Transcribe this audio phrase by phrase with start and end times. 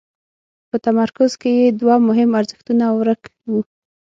[0.69, 3.59] په تمرکز کې یې دوه مهم ارزښتونه ورک وو.